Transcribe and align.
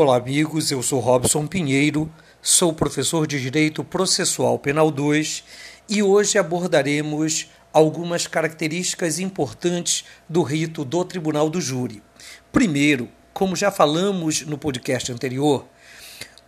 Olá, 0.00 0.16
amigos. 0.16 0.70
Eu 0.70 0.80
sou 0.80 1.00
Robson 1.00 1.44
Pinheiro, 1.44 2.08
sou 2.40 2.72
professor 2.72 3.26
de 3.26 3.40
Direito 3.40 3.82
Processual 3.82 4.56
Penal 4.56 4.92
2 4.92 5.42
e 5.88 6.04
hoje 6.04 6.38
abordaremos 6.38 7.50
algumas 7.72 8.24
características 8.24 9.18
importantes 9.18 10.04
do 10.28 10.44
rito 10.44 10.84
do 10.84 11.04
Tribunal 11.04 11.50
do 11.50 11.60
Júri. 11.60 12.00
Primeiro, 12.52 13.08
como 13.32 13.56
já 13.56 13.72
falamos 13.72 14.42
no 14.42 14.56
podcast 14.56 15.10
anterior, 15.10 15.66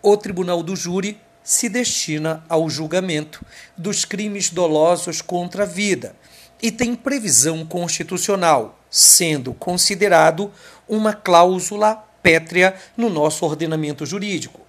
o 0.01 0.17
Tribunal 0.17 0.62
do 0.62 0.77
Júri 0.77 1.21
se 1.43 1.69
destina 1.69 2.45
ao 2.48 2.71
julgamento 2.71 3.45
dos 3.77 4.05
crimes 4.05 4.48
dolosos 4.48 5.21
contra 5.21 5.64
a 5.64 5.67
vida 5.67 6.14
e 6.62 6.71
tem 6.71 6.95
previsão 6.95 7.67
constitucional, 7.67 8.79
sendo 8.89 9.53
considerado 9.53 10.53
uma 10.89 11.12
cláusula 11.12 12.09
pétrea 12.23 12.75
no 12.96 13.09
nosso 13.09 13.45
ordenamento 13.45 14.05
jurídico. 14.05 14.60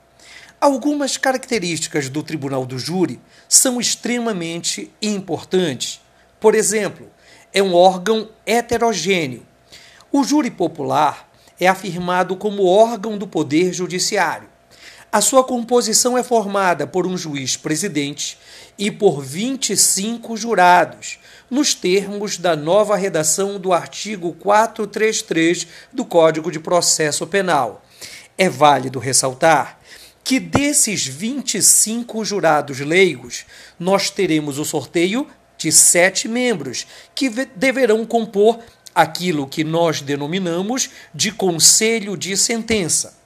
Algumas 0.60 1.18
características 1.18 2.08
do 2.08 2.22
Tribunal 2.22 2.66
do 2.66 2.78
Júri 2.78 3.20
são 3.50 3.80
extremamente 3.80 4.92
importantes. 5.02 6.00
Por 6.40 6.54
exemplo, 6.54 7.08
é 7.54 7.62
um 7.64 7.74
órgão 7.74 8.30
heterogêneo. 8.46 9.46
O 10.12 10.24
júri 10.24 10.52
popular 10.52 11.30
é 11.60 11.68
afirmado 11.68 12.36
como 12.36 12.66
órgão 12.66 13.18
do 13.18 13.28
Poder 13.28 13.74
Judiciário. 13.74 14.50
A 15.12 15.20
sua 15.20 15.44
composição 15.44 16.18
é 16.18 16.24
formada 16.24 16.88
por 16.88 17.06
um 17.06 17.18
juiz 17.18 17.58
presidente 17.58 18.38
e 18.78 18.90
por 18.90 19.22
25 19.22 20.36
jurados, 20.38 21.20
nos 21.50 21.74
termos 21.74 22.38
da 22.38 22.56
nova 22.56 22.96
redação 22.96 23.60
do 23.60 23.74
artigo 23.74 24.34
433 24.34 25.68
do 25.92 26.06
Código 26.06 26.52
de 26.52 26.60
Processo 26.60 27.28
Penal. 27.28 27.84
É 28.38 28.50
válido 28.50 29.00
ressaltar 29.00 29.80
que 30.24 30.40
desses 30.40 31.06
25 31.06 32.24
jurados 32.24 32.80
leigos, 32.80 33.46
nós 33.80 34.10
teremos 34.10 34.60
o 34.60 34.66
sorteio 34.66 35.28
de 35.58 35.72
sete 35.72 36.28
membros, 36.28 36.88
que 37.14 37.30
deverão 37.30 38.06
compor 38.06 38.60
aquilo 38.96 39.48
que 39.48 39.64
nós 39.64 40.02
denominamos 40.02 40.90
de 41.14 41.32
conselho 41.32 42.18
de 42.18 42.36
sentença. 42.36 43.20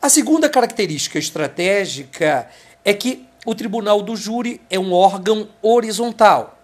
A 0.00 0.08
segunda 0.08 0.48
característica 0.48 1.18
estratégica 1.18 2.48
é 2.84 2.94
que 2.94 3.27
o 3.48 3.54
tribunal 3.54 4.02
do 4.02 4.14
júri 4.14 4.60
é 4.68 4.78
um 4.78 4.92
órgão 4.92 5.48
horizontal. 5.62 6.60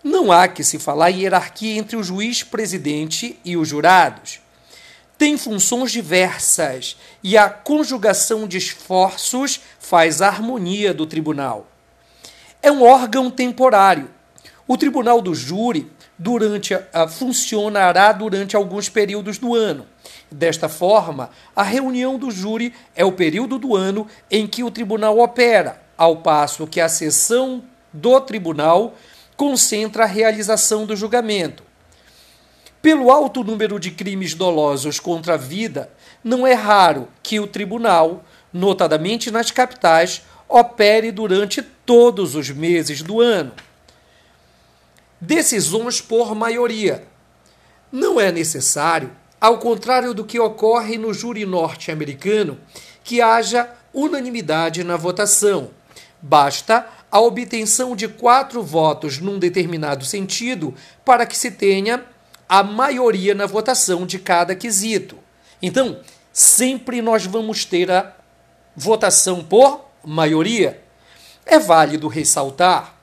Não 0.00 0.30
há 0.30 0.46
que 0.46 0.62
se 0.62 0.78
falar 0.78 1.10
em 1.10 1.22
hierarquia 1.22 1.76
entre 1.76 1.96
o 1.96 2.04
juiz 2.04 2.44
presidente 2.44 3.36
e 3.44 3.56
os 3.56 3.66
jurados. 3.66 4.38
Tem 5.18 5.36
funções 5.36 5.90
diversas 5.90 6.96
e 7.20 7.36
a 7.36 7.50
conjugação 7.50 8.46
de 8.46 8.58
esforços 8.58 9.60
faz 9.80 10.22
a 10.22 10.28
harmonia 10.28 10.94
do 10.94 11.04
tribunal. 11.04 11.66
É 12.62 12.70
um 12.70 12.84
órgão 12.84 13.28
temporário. 13.28 14.08
O 14.68 14.76
tribunal 14.76 15.20
do 15.20 15.34
júri 15.34 15.90
durante 16.16 16.78
funcionará 17.08 18.12
durante 18.12 18.54
alguns 18.54 18.88
períodos 18.88 19.36
do 19.36 19.52
ano. 19.52 19.84
Desta 20.30 20.68
forma, 20.68 21.30
a 21.56 21.64
reunião 21.64 22.16
do 22.16 22.30
júri 22.30 22.72
é 22.94 23.04
o 23.04 23.10
período 23.10 23.58
do 23.58 23.74
ano 23.74 24.06
em 24.30 24.46
que 24.46 24.62
o 24.62 24.70
tribunal 24.70 25.18
opera, 25.18 25.89
ao 26.00 26.16
passo 26.16 26.66
que 26.66 26.80
a 26.80 26.88
sessão 26.88 27.62
do 27.92 28.18
tribunal 28.22 28.94
concentra 29.36 30.04
a 30.04 30.06
realização 30.06 30.86
do 30.86 30.96
julgamento. 30.96 31.62
Pelo 32.80 33.10
alto 33.10 33.44
número 33.44 33.78
de 33.78 33.90
crimes 33.90 34.32
dolosos 34.32 34.98
contra 34.98 35.34
a 35.34 35.36
vida, 35.36 35.92
não 36.24 36.46
é 36.46 36.54
raro 36.54 37.06
que 37.22 37.38
o 37.38 37.46
tribunal, 37.46 38.24
notadamente 38.50 39.30
nas 39.30 39.50
capitais, 39.50 40.22
opere 40.48 41.12
durante 41.12 41.60
todos 41.60 42.34
os 42.34 42.48
meses 42.48 43.02
do 43.02 43.20
ano. 43.20 43.52
Decisões 45.20 46.00
por 46.00 46.34
maioria. 46.34 47.04
Não 47.92 48.18
é 48.18 48.32
necessário, 48.32 49.10
ao 49.38 49.58
contrário 49.58 50.14
do 50.14 50.24
que 50.24 50.40
ocorre 50.40 50.96
no 50.96 51.12
júri 51.12 51.44
norte-americano, 51.44 52.58
que 53.04 53.20
haja 53.20 53.68
unanimidade 53.92 54.82
na 54.82 54.96
votação. 54.96 55.78
Basta 56.22 56.86
a 57.10 57.20
obtenção 57.20 57.96
de 57.96 58.06
quatro 58.06 58.62
votos 58.62 59.18
num 59.18 59.38
determinado 59.38 60.04
sentido 60.04 60.74
para 61.04 61.26
que 61.26 61.36
se 61.36 61.50
tenha 61.50 62.04
a 62.48 62.62
maioria 62.62 63.34
na 63.34 63.46
votação 63.46 64.04
de 64.04 64.18
cada 64.18 64.54
quesito. 64.54 65.16
Então, 65.62 66.00
sempre 66.32 67.00
nós 67.00 67.24
vamos 67.24 67.64
ter 67.64 67.90
a 67.90 68.14
votação 68.76 69.42
por 69.42 69.86
maioria. 70.04 70.82
É 71.46 71.58
válido 71.58 72.08
ressaltar 72.08 72.96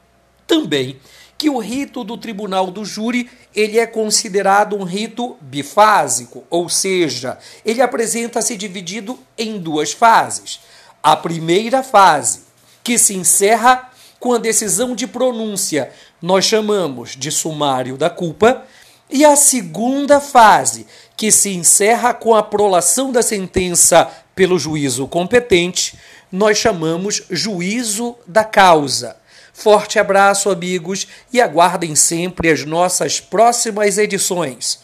também 0.45 0.99
que 1.38 1.49
o 1.49 1.59
rito 1.59 2.03
do 2.03 2.17
tribunal 2.17 2.72
do 2.72 2.84
júri 2.84 3.29
ele 3.53 3.78
é 3.78 3.85
considerado 3.85 4.75
um 4.75 4.84
rito 4.84 5.38
bifásico, 5.39 6.44
ou 6.49 6.67
seja, 6.67 7.38
ele 7.63 7.81
apresenta-se 7.81 8.57
dividido 8.57 9.19
em 9.38 9.59
duas 9.59 9.94
fases. 9.94 10.59
A 11.01 11.16
primeira 11.16 11.84
fase, 11.84 12.47
que 12.88 12.98
se 12.98 13.14
encerra 13.14 13.92
com 14.18 14.31
a 14.31 14.38
decisão 14.38 14.96
de 14.96 15.06
pronúncia, 15.06 15.92
nós 16.22 16.46
chamamos 16.46 17.18
de 17.18 17.30
sumário 17.30 17.98
da 17.98 18.09
culpa, 18.09 18.64
e 19.09 19.25
a 19.25 19.36
segunda 19.36 20.22
fase, 20.22 20.88
que 21.18 21.30
se 21.30 21.50
encerra 21.50 22.14
com 22.14 22.34
a 22.34 22.42
prolação 22.42 23.12
da 23.12 23.22
sentença 23.22 24.09
pelo 24.34 24.58
juízo 24.58 25.06
competente, 25.06 26.00
nós 26.31 26.59
chamamos 26.59 27.24
juízo 27.30 28.16
da 28.26 28.46
causa. 28.46 29.18
Forte 29.52 30.00
abraço, 30.00 30.50
amigos, 30.50 31.09
e 31.34 31.42
aguardem 31.42 31.94
sempre 31.94 32.50
as 32.50 32.64
nossas 32.64 33.20
próximas 33.20 33.97
edições. 33.97 34.80